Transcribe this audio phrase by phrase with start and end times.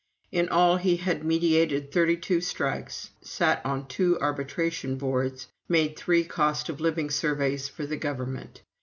[0.31, 6.23] In all, he had mediated thirty two strikes, sat on two arbitration boards, made three
[6.23, 8.63] cost of living surveys for the Government.